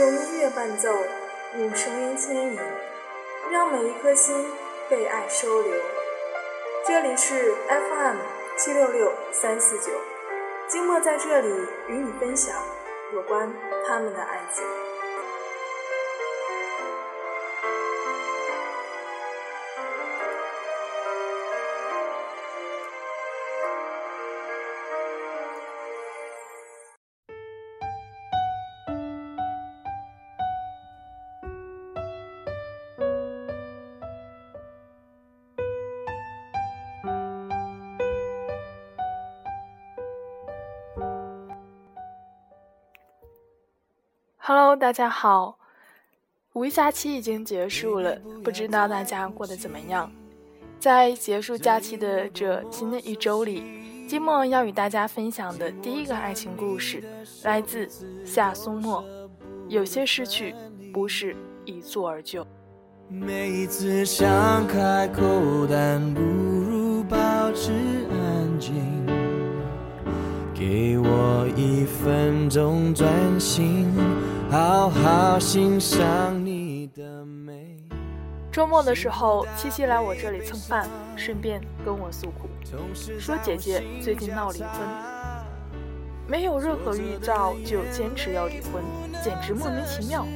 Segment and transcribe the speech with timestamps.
[0.00, 0.88] 用音乐伴奏，
[1.58, 2.58] 用声音牵引，
[3.50, 4.34] 让每一颗心
[4.88, 5.74] 被爱收留。
[6.86, 8.16] 这里是 FM
[8.56, 9.92] 七六六三四九，
[10.66, 11.48] 静默在这里
[11.88, 12.56] 与你分享
[13.12, 13.52] 有关
[13.86, 14.64] 他们的爱情。
[44.52, 45.58] Hello，大家好。
[46.54, 50.10] 五一假期已经结束了，不知道大家过得怎么样？
[50.80, 53.62] 在结束假期的这新的一周里，
[54.08, 57.00] 寂寞要与大家分享的第一个爱情故事，
[57.44, 57.88] 来自
[58.24, 59.04] 夏苏沫。
[59.68, 60.52] 有些失去，
[60.92, 62.44] 不是一蹴而就。
[63.06, 65.22] 每一次想开口，
[65.70, 67.16] 但不如保
[67.52, 67.70] 持
[68.10, 68.74] 安静。
[70.52, 73.08] 给我一分钟专
[73.40, 73.79] 心，
[74.80, 77.76] 好好欣赏你的美。
[78.50, 82.48] 周末的时候，七七来我这里蹭饭，顺便跟我诉苦，
[83.18, 84.70] 说姐姐最近闹离婚，
[86.26, 88.82] 没有任何预兆就坚持要离婚，
[89.22, 90.26] 简直莫名其妙。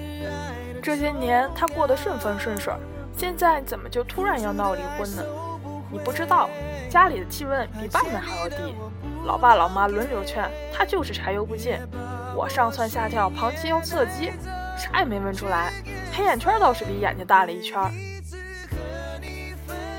[0.82, 2.74] 这些年她过得顺风顺水，
[3.16, 5.24] 现在怎么就突然要闹离婚呢？
[5.90, 6.50] 你不知道，
[6.90, 8.74] 家里的气温比外面还要低。
[9.24, 11.78] 老爸老妈轮流劝，他就是柴油不进。
[12.36, 14.32] 我上蹿下跳，旁击腰侧击，
[14.76, 15.72] 啥也没问出来，
[16.12, 17.80] 黑眼圈倒是比眼睛大了一圈。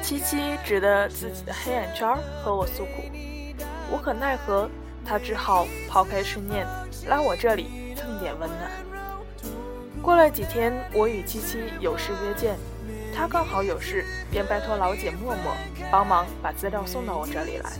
[0.01, 3.03] 七七指着自己的黑眼圈和我诉苦，
[3.89, 4.69] 无可奈何，
[5.05, 6.67] 他只好抛开春念，
[7.07, 8.71] 来我这里蹭点温暖。
[10.01, 12.57] 过了几天，我与七七有事约见，
[13.15, 15.55] 他刚好有事，便拜托老姐默默
[15.89, 17.71] 帮忙把资料送到我这里来。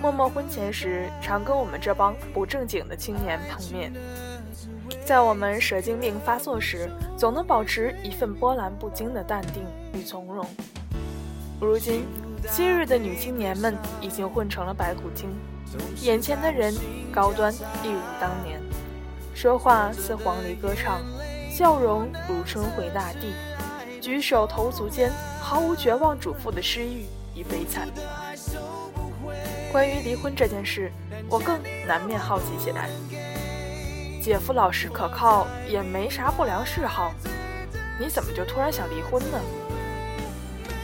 [0.00, 3.92] 默默婚前时常跟我们这帮不正经的青年碰面，
[5.04, 9.62] 在我们蛇精病发作时，总能保持一份波澜不惊的淡定
[9.92, 10.46] 与从容。
[11.60, 12.06] 如今，
[12.48, 15.28] 昔日的女青年们已经混成了白骨精，
[16.00, 16.74] 眼前的人
[17.12, 18.58] 高端一如当年，
[19.34, 21.02] 说话似黄鹂歌唱，
[21.50, 23.34] 笑容如春回大地，
[24.00, 25.12] 举手投足间
[25.42, 27.86] 毫无绝望主妇的诗意与悲惨。
[29.72, 30.90] 关于离婚这件事，
[31.28, 32.88] 我更难免好奇起来。
[34.20, 37.14] 姐夫老实可靠，也没啥不良嗜好，
[37.98, 39.40] 你怎么就突然想离婚呢？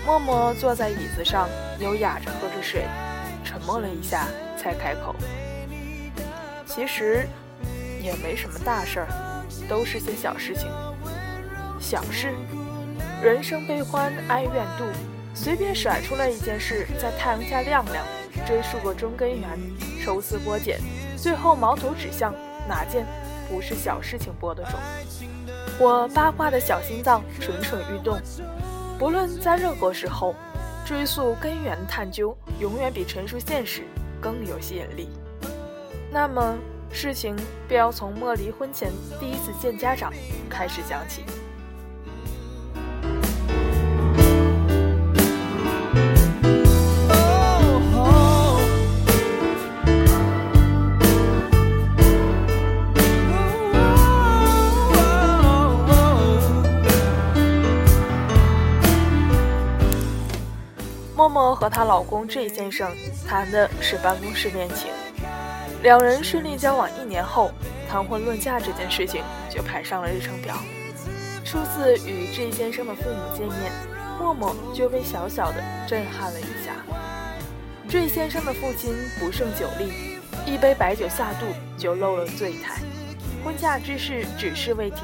[0.07, 1.49] 默默坐在椅子上，
[1.81, 2.85] 优雅着喝着水，
[3.45, 5.15] 沉默了一下，才开口
[6.65, 7.27] ：“其实
[8.01, 9.09] 也没什么大事儿，
[9.69, 10.69] 都是些小事情。
[11.81, 12.33] 小事，
[13.21, 14.85] 人生悲欢哀怨度，
[15.35, 18.07] 随便甩出来一件事，在太阳下晾晾。”
[18.47, 19.59] 追溯过中根源，
[20.05, 20.79] 抽丝剥茧，
[21.17, 22.33] 最后矛头指向
[22.69, 23.05] 哪件
[23.49, 24.79] 不是小事情播的种？
[25.81, 28.19] 我八卦的小心脏蠢蠢欲动。
[28.99, 30.35] 不论在任何时候，
[30.87, 33.83] 追溯根源探究，永远比陈述现实
[34.21, 35.11] 更有吸引力。
[36.11, 36.57] 那么，
[36.93, 37.37] 事情
[37.69, 40.13] 便要从莫离婚前第一次见家长
[40.49, 41.25] 开始讲起。
[61.17, 62.95] 默默和她老公 J 先生
[63.27, 64.91] 谈的是办公室恋情，
[65.83, 67.51] 两人顺利交往一年后，
[67.89, 70.55] 谈婚论嫁这件事情就排上了日程表。
[71.43, 73.73] 初次与 J 先生的父母见面，
[74.19, 76.75] 默默就被小小的震撼了一下。
[77.89, 81.47] J 先生的父亲不胜酒力，一杯白酒下肚
[81.79, 82.83] 就漏了醉态，
[83.43, 84.97] 婚嫁之事只是未提，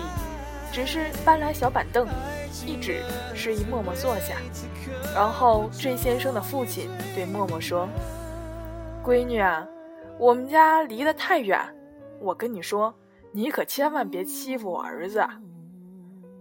[0.70, 2.06] 只是搬来小板凳。
[2.66, 3.02] 一指
[3.34, 4.36] 示意默默坐下，
[5.14, 7.88] 然后郑先生的父亲对默默说
[9.04, 9.66] ：“闺女啊，
[10.18, 11.58] 我们家离得太远，
[12.20, 12.94] 我跟你说，
[13.32, 15.26] 你可千万别欺负我儿子。”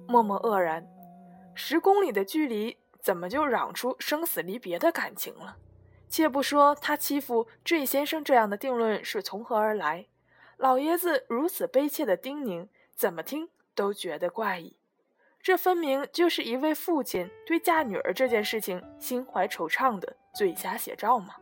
[0.07, 0.85] 默默愕然，
[1.55, 5.57] 十公里的距离，怎么就嚷出生死离别的感情了？
[6.09, 10.07] 且不说他欺负郑先生这样的定论是从何而来，
[10.57, 14.75] 老爷子如此悲切的叮咛，怎么听都觉得怪异。
[15.43, 21.35] 这分明就是一位父亲对嫁女儿这件事情心怀惆怅的最佳写照嘛。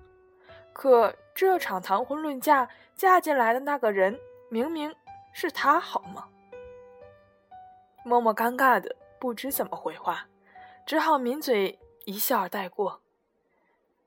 [0.72, 4.18] 可这场谈婚论嫁，嫁进来的那个人
[4.50, 4.96] 明明
[5.34, 6.26] 是他，好吗？
[8.06, 10.28] 默默尴尬的不知怎么回话，
[10.86, 13.02] 只好抿嘴一笑而带过。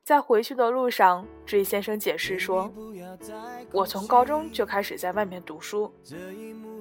[0.03, 2.73] 在回去的路上，J 先生解释说
[3.71, 5.95] ：“我从高中就开始在外面读书，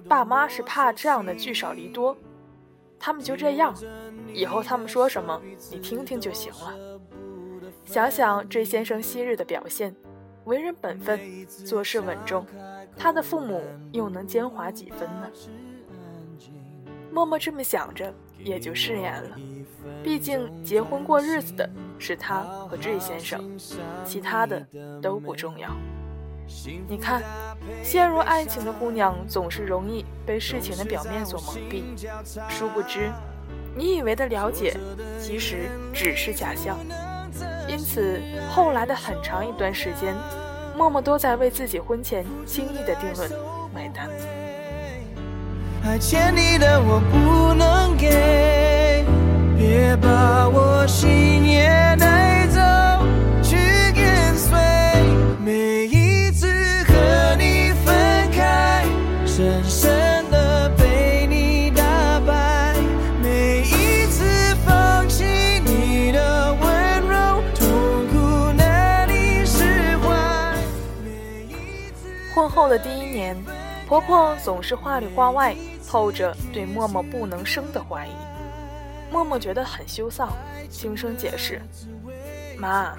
[0.07, 2.17] 爸妈是怕这样的聚少离多，
[3.01, 3.75] 他们就这样，
[4.31, 7.01] 以后他们说什么你听听就行了。”
[7.83, 9.93] 想想这先生昔日的表现，
[10.45, 12.45] 为人本分，做事稳重，
[12.95, 13.61] 他的父母
[13.91, 15.27] 又能奸猾几分呢？
[17.11, 19.37] 默默这么想着，也就释然了。
[20.03, 23.57] 毕竟结婚过日子的是他和 J 先生，
[24.05, 24.65] 其他的
[25.01, 25.75] 都不重要。
[26.87, 27.21] 你看，
[27.83, 31.83] 陷入爱情的姑娘总是容易被事情的表面所蒙蔽，
[32.49, 33.11] 殊不知，
[33.75, 34.75] 你以为的了解，
[35.19, 36.77] 其实只是假象。
[37.67, 38.19] 因此，
[38.51, 40.13] 后来的很长一段时间，
[40.75, 43.31] 默默都在为自己婚前轻易的定论
[43.73, 44.09] 买单。
[45.81, 49.03] 还欠你的我不能给，
[49.57, 51.95] 别把我心也
[72.61, 73.35] 后的第一年，
[73.87, 75.55] 婆婆总是话里话外。
[75.89, 78.11] 透着对默默不能生的怀疑，
[79.11, 80.29] 默默觉得很羞臊，
[80.69, 81.59] 轻声解释
[82.57, 82.93] ：“妈，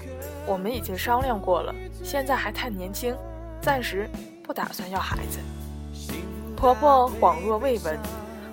[0.45, 1.73] 我们已经商量过了，
[2.03, 3.17] 现在还太年轻，
[3.63, 4.11] 暂时
[4.43, 5.39] 不打算要孩子。”
[6.55, 7.97] 婆婆恍若未闻，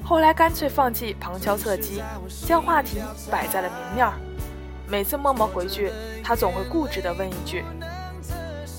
[0.05, 2.03] 后来干脆放弃旁敲侧击，
[2.47, 3.01] 将话题
[3.31, 4.07] 摆在了明面。
[4.87, 5.91] 每次默默回去，
[6.23, 7.65] 她总会固执地问一句：“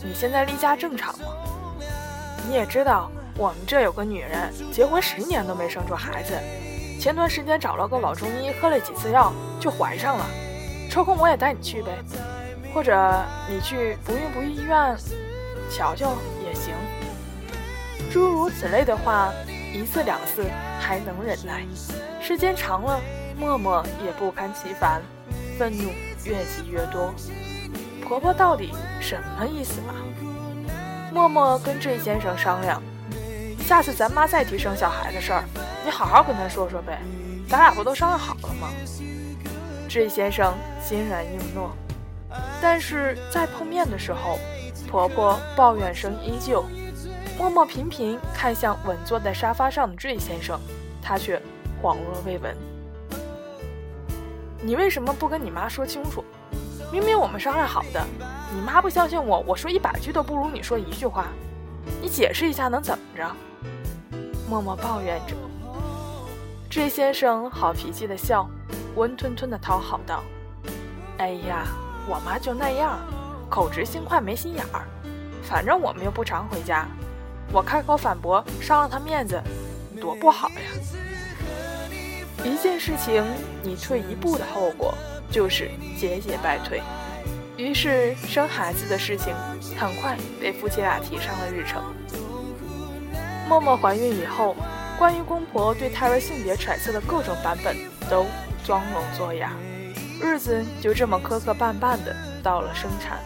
[0.02, 1.26] 你现在例假正常吗？”
[2.50, 3.08] 你也知道。
[3.38, 6.34] 我们这有个女人，结婚十年都没生出孩子，
[7.00, 10.26] 前段时间找了个老中医，喝了几次药就怀上了。
[10.90, 11.92] 抽空我也带你去呗，
[12.74, 14.96] 或者你去不孕不育医院
[15.70, 16.12] 瞧瞧
[16.44, 16.74] 也行。
[18.10, 19.32] 诸如此类的话，
[19.72, 20.44] 一次两次
[20.80, 21.64] 还能忍耐，
[22.20, 23.00] 时间长了，
[23.38, 25.00] 默默也不堪其烦，
[25.56, 25.84] 愤怒
[26.24, 27.14] 越积越多。
[28.02, 29.94] 婆婆到底什么意思嘛？
[31.12, 32.80] 默默跟这先生商量。
[33.66, 35.44] 下次咱妈再提生小孩的事儿，
[35.84, 36.98] 你好好跟她说说呗。
[37.48, 38.68] 咱俩不都商量好了吗？
[39.88, 41.72] 这先生欣然应诺。
[42.62, 44.38] 但是在碰面的时候，
[44.88, 46.64] 婆婆抱怨声依旧。
[47.36, 50.60] 默默频频看向稳坐在沙发上的 J 先生，
[51.02, 51.40] 他却
[51.82, 52.54] 恍若未闻。
[54.62, 56.22] 你为什么不跟你妈说清楚？
[56.92, 58.06] 明明我们商量好的，
[58.52, 61.26] 你妈不相信我，我说一百句都不如你说一句话。
[62.02, 63.30] 你解释一下能怎么着？
[64.48, 65.36] 默默抱怨着。
[66.68, 68.48] J 先生好脾气的笑，
[68.96, 70.22] 温吞吞的讨好道
[71.18, 71.64] ：“哎呀，
[72.08, 72.98] 我妈就那样，
[73.48, 74.84] 口直心快，没心眼儿。
[75.42, 76.86] 反正我们又不常回家，
[77.52, 79.40] 我开口反驳，伤了她面子，
[80.00, 80.56] 多不好呀。
[82.44, 83.24] 一件事情，
[83.62, 84.94] 你退一步的后果
[85.30, 86.82] 就是节节败退。
[87.60, 89.34] 于是生孩子的事情
[89.78, 91.82] 很快被夫妻俩提上了日程。”
[93.46, 94.56] 默默怀孕以后，
[94.98, 97.76] 关于公婆对胎儿性别揣测的各种版本
[98.08, 98.24] 都
[98.64, 99.52] 装聋作哑，
[100.22, 103.18] 日子就这么磕磕绊绊的到了生产。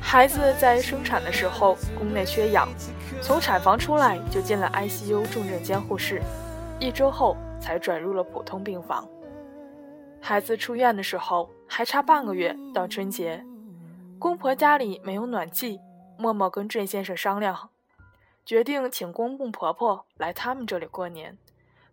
[0.00, 2.68] 孩子在生产的时候宫内缺氧，
[3.20, 6.22] 从产房出来就进了 ICU 重症监护室，
[6.78, 9.08] 一周后才转入了普通病房。
[10.28, 13.42] 孩子出院的时候还差半个月到春节，
[14.18, 15.80] 公婆家里没有暖气，
[16.18, 17.70] 默默跟郑先生商量。
[18.44, 21.38] 决定请公公婆婆来他们这里过年，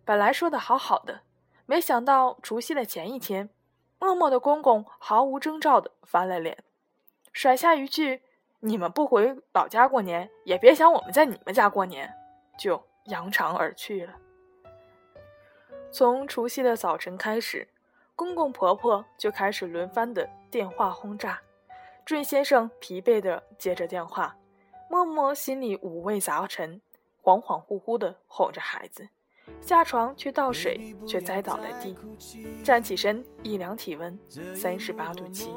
[0.04, 1.22] 本来说的好好的，
[1.64, 3.48] 没想到除夕的前一天，
[3.98, 6.58] 默默的公公毫无征兆的翻了脸，
[7.32, 8.20] 甩下一句
[8.60, 12.12] ：“你们不回老家过年，也别想我们在你们家过年。”
[12.60, 14.12] 就扬长而去了。
[15.90, 17.68] 从除夕的早晨开始，
[18.16, 21.38] 公公婆婆就开始轮番的电话轰炸，
[22.02, 24.34] 坠先生疲惫的接着电话。
[24.88, 26.80] 默默心里五味杂陈，
[27.22, 29.06] 恍恍惚惚的哄着孩子，
[29.60, 31.94] 下床去倒水，却栽倒在地。
[32.64, 34.18] 站起身一量体温，
[34.54, 35.52] 三十八度七。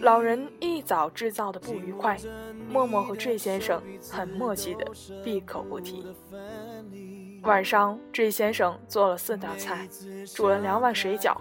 [0.00, 2.16] 老人一早制造的不愉快，
[2.66, 4.86] 默默和坠先生很默契的
[5.22, 6.02] 闭口不提。
[7.42, 9.88] 晚上，J 先生做了四道菜，
[10.32, 11.36] 煮了两碗水饺。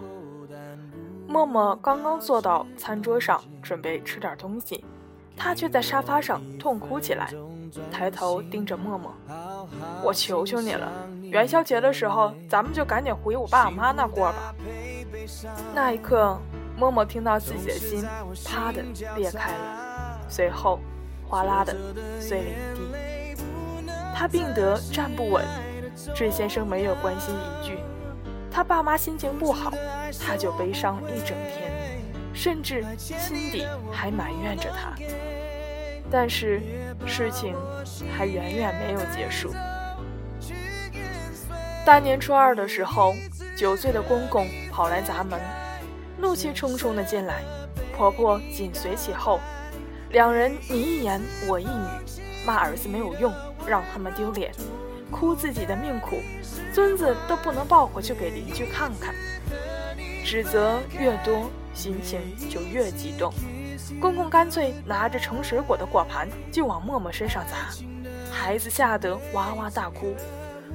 [1.27, 4.83] 默默刚刚坐到餐桌上，准备吃点东西。
[5.37, 7.31] 他却在沙发上痛哭起来，
[7.91, 9.13] 抬头盯着默默
[10.03, 10.91] ：“我求求你了，
[11.21, 14.55] 元宵节的时候，咱们就赶紧回我爸我妈那过吧。”
[15.73, 16.37] 那一刻，
[16.75, 18.03] 默默听到自己的心
[18.43, 18.83] 啪的
[19.15, 20.79] 裂开了，随后
[21.27, 21.75] 哗啦的
[22.19, 23.43] 碎了一地。
[24.13, 25.43] 他病得站不稳，
[26.13, 27.77] 志先生没有关心一句。
[28.51, 29.71] 他爸妈心情不好，
[30.19, 32.01] 他就悲伤一整天，
[32.33, 34.93] 甚至心底还埋怨着他。
[36.09, 36.61] 但是
[37.05, 37.55] 事情
[38.17, 39.53] 还远远没有结束。
[41.85, 43.15] 大年初二的时候，
[43.55, 45.39] 九岁的公公跑来砸门，
[46.17, 47.41] 怒气冲冲的进来，
[47.95, 49.39] 婆婆紧随其后，
[50.09, 52.15] 两人你一言我一语，
[52.45, 53.33] 骂儿子没有用，
[53.67, 54.51] 让他们丢脸。
[55.11, 56.21] 哭自己的命苦，
[56.73, 59.13] 孙子都不能抱回去给邻居看看。
[60.23, 63.33] 指责越多，心情就越激动。
[63.99, 67.75] 公公干脆拿着盛水果的果盘就往默默身上砸，
[68.31, 70.15] 孩子吓得哇哇大哭，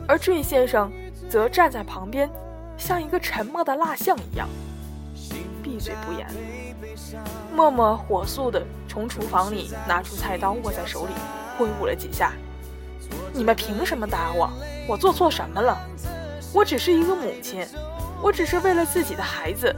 [0.06, 0.92] 而坠先生
[1.30, 2.30] 则站在旁边，
[2.76, 4.46] 像一个沉默的蜡像一样，
[5.62, 6.26] 闭嘴不言。
[7.54, 11.12] 默默火速地从厨房里拿出菜刀，握在手里
[11.56, 12.32] 挥舞了几下。
[13.36, 14.50] 你们凭什么打我？
[14.88, 15.78] 我做错什么了？
[16.54, 17.66] 我只是一个母亲，
[18.22, 19.74] 我只是为了自己的孩子。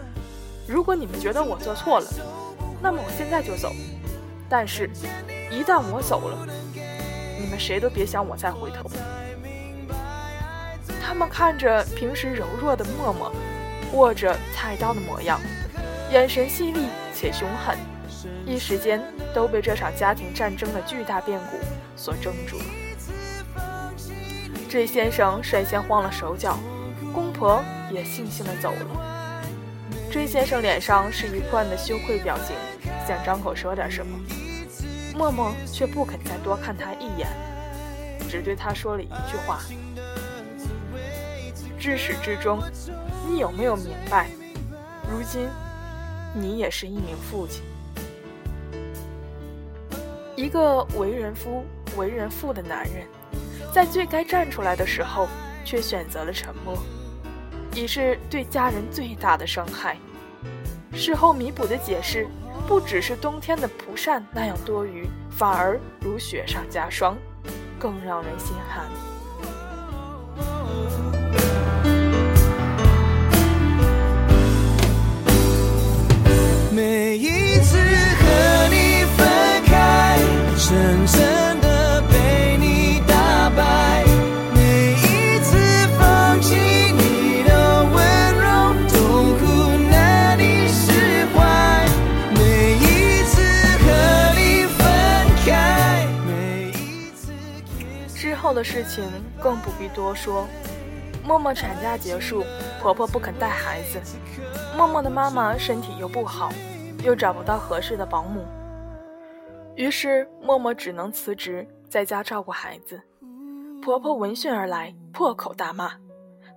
[0.64, 2.06] 如果你们觉得我做错了，
[2.80, 3.74] 那么我现在就走。
[4.48, 4.88] 但是，
[5.50, 6.46] 一旦我走了，
[7.40, 8.88] 你们谁都别想我再回头。
[11.02, 13.32] 他们看着平时柔弱的默默，
[13.92, 15.40] 握着菜刀的模样，
[16.12, 17.76] 眼神犀利且凶狠，
[18.46, 19.02] 一时间
[19.34, 21.58] 都被这场家庭战争的巨大变故
[21.96, 22.64] 所怔住了。
[24.68, 26.58] 这先生率先慌了手脚，
[27.14, 29.42] 公婆也悻悻地走了。
[30.10, 32.54] 这先生脸上是一贯的羞愧表情，
[33.06, 34.18] 想张口说点什么，
[35.16, 37.28] 默默却不肯再多看他一眼，
[38.28, 39.60] 只对他说了一句话
[41.80, 42.60] ：“至始至终，
[43.26, 44.28] 你有没有明白？
[45.10, 45.48] 如今，
[46.34, 47.62] 你也是一名父亲，
[50.36, 51.64] 一个为人夫、
[51.96, 53.06] 为人父的男人。”
[53.78, 55.28] 在最该站出来的时候，
[55.64, 56.76] 却选择了沉默，
[57.76, 59.96] 已是对家人最大的伤害。
[60.92, 62.26] 事后弥补的解释，
[62.66, 67.16] 不只是冬天的蒲扇那样多余，反而如雪上加霜，
[67.78, 69.07] 更让人心寒。
[98.58, 99.04] 的事情
[99.40, 100.44] 更不必多说。
[101.24, 102.42] 默默产假结束，
[102.82, 104.00] 婆婆不肯带孩子，
[104.76, 106.50] 默默的妈妈身体又不好，
[107.04, 108.44] 又找不到合适的保姆，
[109.76, 113.00] 于是默默只能辞职，在家照顾孩子。
[113.80, 115.92] 婆婆闻讯而来，破口大骂，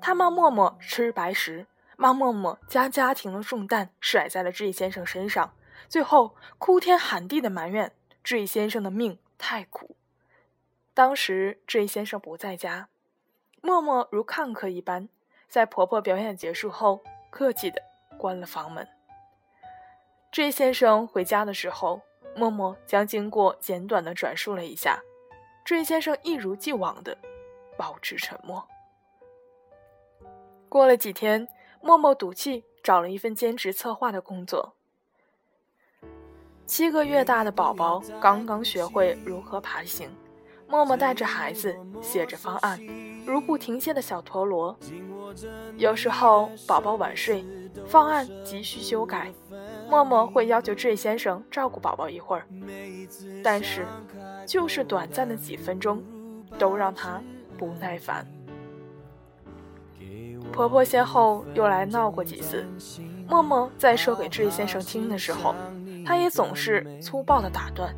[0.02, 1.68] 她骂默默吃白食，
[1.98, 5.54] 骂默默将家庭的重担甩在了志先生身上，
[5.88, 7.92] 最后哭天喊地的埋怨
[8.24, 9.96] 志先生的命太苦。
[10.94, 12.90] 当时这先生不在家，
[13.62, 15.08] 默默如看客一般，
[15.48, 17.82] 在婆婆表演结束后，客气的
[18.18, 18.88] 关了房门。
[20.32, 22.02] 这先生回家的时候，
[22.36, 25.02] 默默将经过简短的转述了一下。
[25.64, 27.18] 这先生一如既往的
[27.78, 28.68] 保持沉默。
[30.68, 31.48] 过了几天，
[31.82, 34.76] 默默赌气找了一份兼职策划的工作。
[36.66, 40.10] 七个月大的宝宝刚刚学会如何爬行。
[40.72, 42.80] 默默带着孩子写着方案，
[43.26, 44.74] 如不停歇的小陀螺。
[45.78, 47.46] 有时候宝宝晚睡，
[47.86, 49.34] 方案急需修改，
[49.90, 52.48] 默默会要求 J 先生照顾宝宝一会儿。
[53.44, 53.86] 但是，
[54.48, 56.02] 就是短暂的几分钟，
[56.58, 57.22] 都让他
[57.58, 58.26] 不耐烦。
[60.54, 62.66] 婆婆先后又来闹过几次，
[63.28, 65.54] 默默在说给 J 先生听的时候，
[66.06, 67.94] 他也总是粗暴的打断。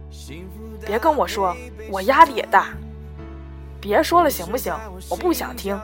[0.85, 1.55] 别跟我说，
[1.89, 2.69] 我压力也大。
[3.79, 4.73] 别说了，行不行？
[5.09, 5.79] 我不想听。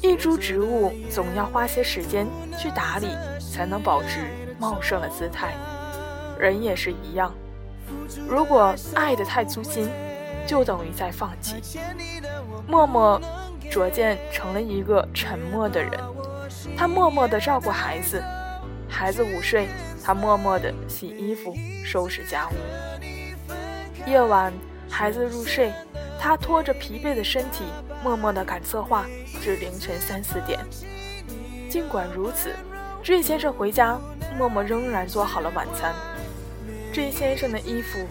[0.00, 2.26] 一株植物总要花些时间
[2.58, 3.08] 去打理，
[3.38, 4.26] 才能保持
[4.58, 5.54] 茂盛的姿态。
[6.38, 7.32] 人也是一样，
[8.28, 9.88] 如果爱得太粗心，
[10.46, 11.80] 就等于在放弃。
[12.66, 13.20] 默默
[13.70, 15.92] 逐渐成了一个沉默的人，
[16.76, 18.22] 他默默地照顾孩子，
[18.92, 19.66] 孩子午睡。
[20.04, 22.52] 他默默地洗衣服、收拾家务。
[24.04, 24.52] 夜晚，
[24.90, 25.72] 孩子入睡，
[26.18, 27.62] 他拖着疲惫的身体，
[28.02, 29.06] 默默地赶策划，
[29.40, 30.58] 至凌晨三四点。
[31.70, 32.50] 尽管如此
[33.04, 33.96] ，J 先生回家，
[34.36, 35.94] 默默仍然做好了晚餐。
[36.92, 38.04] J 先生的衣服，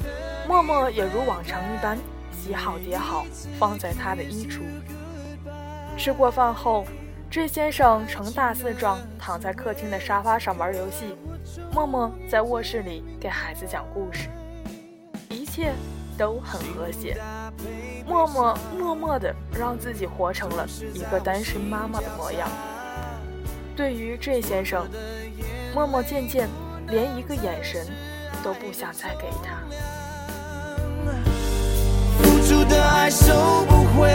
[0.47, 1.97] 默默也如往常一般
[2.31, 3.25] 洗好叠好，
[3.59, 4.61] 放在他的衣橱。
[5.97, 6.85] 吃过饭后
[7.31, 11.15] ，J 先生呈大字状躺在客厅的沙发上玩游戏，
[11.71, 14.27] 默默在卧室里给孩子讲故事。
[15.29, 15.71] 一切
[16.17, 17.17] 都很和谐，
[18.05, 22.49] 默默默默地让自己活成了一个单身妈妈的模样。
[23.77, 24.85] 对于 J 先生，
[25.73, 26.49] 默默渐渐
[26.89, 27.87] 连一个眼神
[28.43, 29.61] 都不想再给他。
[32.21, 34.09] 付出的爱收不回，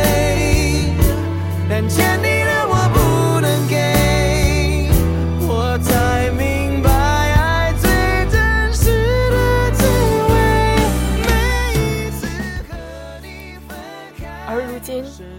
[1.66, 2.55] 但欠你的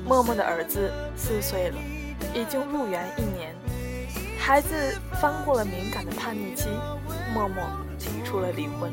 [0.08, 1.76] 默默的儿子四岁了，
[2.34, 3.54] 已经入园一年。
[4.40, 6.70] 孩子翻过了敏感的叛逆期，
[7.34, 7.62] 默默
[8.00, 8.90] 提出了离婚。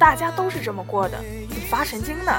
[0.00, 1.16] 大家都是这么过的，
[1.48, 2.32] 你发神经呢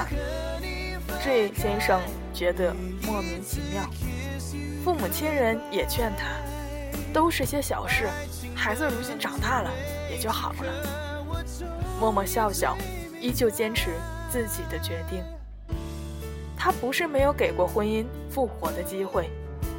[1.24, 1.98] ？J 先生
[2.34, 2.74] 觉得
[3.06, 3.88] 莫名其妙，
[4.84, 6.26] 父母亲人也劝他，
[7.10, 8.06] 都是些小事，
[8.54, 9.70] 孩子如今长大了
[10.10, 11.46] 也就好了。
[11.98, 12.76] 默默笑笑，
[13.18, 13.92] 依旧坚持
[14.30, 15.24] 自己的决定。
[16.64, 19.28] 他不是没有给过婚姻复活的机会。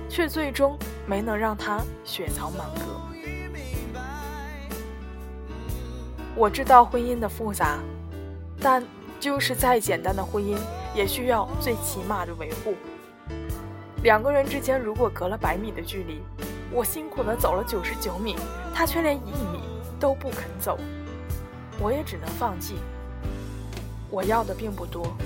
[0.07, 0.77] 却最终
[1.07, 2.81] 没能让他血槽满格。
[6.35, 7.79] 我知道婚姻的复杂，
[8.61, 8.85] 但
[9.19, 10.55] 就是再简单的婚姻，
[10.93, 12.75] 也需要最起码的维护。
[14.03, 16.21] 两个人之间如果隔了百米的距离，
[16.71, 18.35] 我辛苦的走了九十九米，
[18.75, 19.59] 他却连一米
[19.99, 20.77] 都不肯走，
[21.79, 22.75] 我也只能放弃。
[24.11, 25.17] 我要的并不多，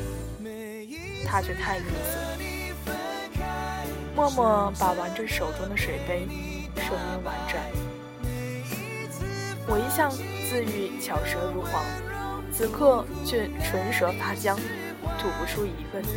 [1.29, 2.17] 他却太吝啬。
[4.15, 6.27] 默默把玩着手中的水杯，
[6.75, 7.61] 声音婉转。
[9.67, 11.85] 我一向自喻巧舌如簧，
[12.51, 14.57] 此刻却唇舌发僵，
[15.19, 16.09] 吐不出一个字。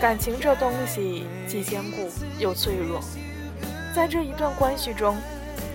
[0.00, 3.00] 感情这东西既坚固又脆弱，
[3.94, 5.16] 在这一段关系中，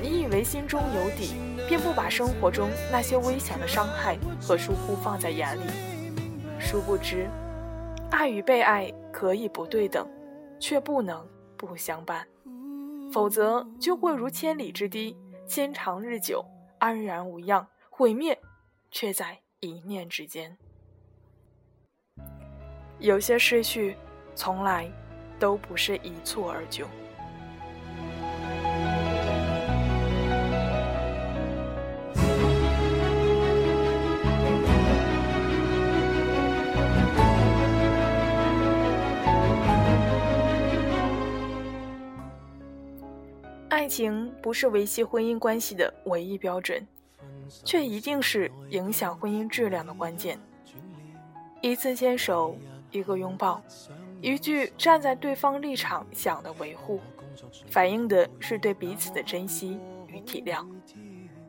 [0.02, 1.36] 你以为心中有底，
[1.68, 5.62] 便不把生活中那些危险的伤害和疏忽放在眼里，
[6.70, 7.28] 殊不知。
[8.12, 10.08] 爱与被爱可以不对等，
[10.60, 11.28] 却不能
[11.58, 12.28] 不相伴，
[13.12, 16.46] 否则就会如千里之堤，牵长日久，
[16.78, 18.40] 安然无恙；毁灭
[18.92, 20.56] 却在一念之间。
[23.00, 23.98] 有些失去，
[24.36, 24.88] 从来
[25.40, 26.86] 都不是一蹴而就。
[43.90, 46.88] 情不是维系婚姻关系的唯一标准，
[47.66, 50.40] 却一定是影响婚姻质量的关键。
[51.62, 52.56] 一次牵手，
[52.92, 53.62] 一个拥抱，
[54.22, 57.02] 一句站在对方立场想的维护，
[57.68, 60.66] 反映的是对彼此的珍惜与体谅。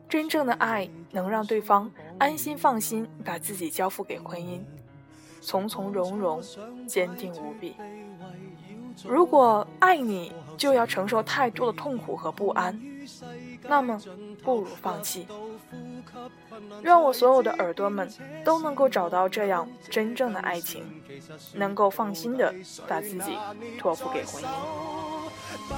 [0.09, 4.59] 真正的爱能让对方安心放心把自己交付给婚姻，
[5.39, 6.41] 从从容容，
[6.85, 7.75] 坚定无比。
[9.05, 12.79] 如果爱你就要承受太多的痛苦和不安，
[13.63, 13.99] 那么
[14.43, 15.27] 不如放弃。
[16.83, 18.09] 愿我所有的耳朵们
[18.43, 20.83] 都能够找到这样真正的爱情，
[21.53, 22.53] 能够放心的
[22.87, 23.37] 把自己
[23.79, 24.47] 托付给婚姻。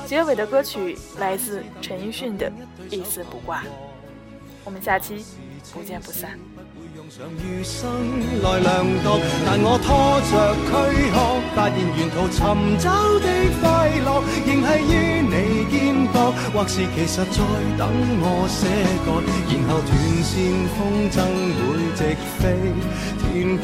[0.07, 2.51] 结尾的歌曲来自陈奕迅的
[2.89, 3.61] 《一丝不挂》，
[4.63, 5.23] 我们下期
[5.73, 6.39] 不见不散。
[7.15, 7.85] 常余生
[8.41, 10.33] 来量度，但我拖着
[10.65, 10.73] 躯
[11.13, 11.13] 壳，
[11.53, 12.41] 发现沿途寻
[12.79, 12.89] 找
[13.21, 13.29] 的
[13.61, 13.61] 快
[14.01, 15.31] 乐，仍系于你
[15.69, 17.37] 肩膊，或是其实在
[17.77, 17.85] 等
[18.17, 18.65] 我些
[19.05, 19.93] 个，然后断
[20.25, 20.33] 线
[20.73, 21.21] 风筝
[21.53, 21.61] 会
[21.93, 22.01] 直
[22.39, 22.41] 飞
[23.21, 23.61] 天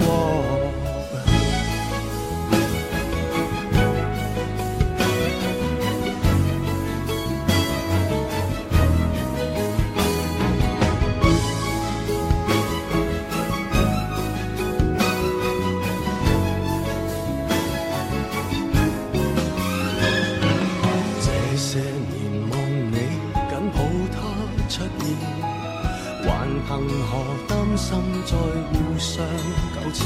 [26.30, 26.70] 还凭
[27.10, 27.12] 何
[27.48, 27.88] 担心
[28.26, 29.26] 再互相
[29.74, 29.98] 纠缠？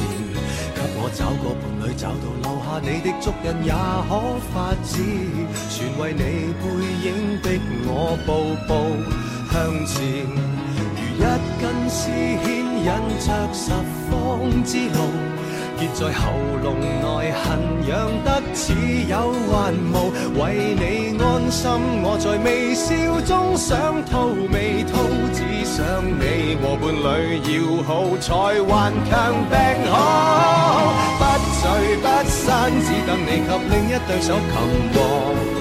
[0.73, 3.71] 给我找个伴侣找到留下你的足印也
[4.07, 4.09] 可
[4.53, 4.91] 发展。
[5.69, 6.19] 全为你
[6.59, 6.63] 背
[7.03, 7.07] 影
[7.41, 7.45] 逼
[7.85, 7.91] 我
[8.25, 8.29] 步
[8.67, 8.71] 步
[9.51, 9.53] 向
[9.85, 9.95] 前
[10.75, 10.79] 如
[11.17, 11.21] 一
[11.61, 12.43] 根丝牵
[12.79, 12.87] 引
[13.19, 13.61] 着十
[14.09, 14.11] 方
[14.63, 15.32] 之路。
[15.83, 16.31] 憋在喉
[16.63, 18.73] 咙内，痕痒得似
[19.09, 20.13] 有还无。
[20.39, 21.69] 为你安心，
[22.01, 24.95] 我在微笑中想吐未吐，
[25.33, 29.91] 只想你和伴侣要好，才顽强病好。
[31.19, 31.21] 不
[31.59, 34.55] 聚不散，只等你及另一对手擒
[34.93, 35.52] 获。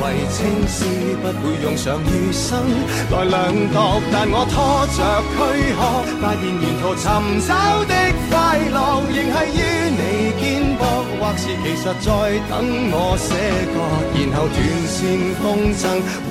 [0.00, 0.84] 为青丝
[1.20, 2.64] 不会用上余生
[3.10, 4.98] 来量度，但我拖着
[5.30, 5.36] 躯
[5.76, 5.78] 壳，
[6.20, 7.04] 发现沿途寻
[7.46, 7.48] 找
[7.84, 7.94] 的
[8.30, 9.60] 快乐，仍系于
[9.92, 10.02] 你
[10.40, 10.42] 肩
[10.80, 10.82] 膊，
[11.20, 12.08] 或是其实在
[12.48, 12.52] 等
[12.92, 13.28] 我写
[13.72, 13.76] 歌，
[14.16, 14.58] 然后断
[14.88, 14.96] 线
[15.40, 15.44] 风
[15.76, 15.82] 筝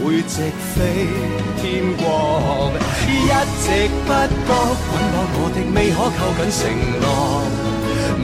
[0.01, 0.33] 会直
[0.73, 0.77] 飞
[1.61, 1.63] 天
[1.97, 2.73] 国，
[3.07, 3.09] 一
[3.61, 3.65] 直
[4.05, 4.49] 不觉
[4.85, 6.61] 捆绑我的未可扣紧承
[6.99, 7.68] 诺。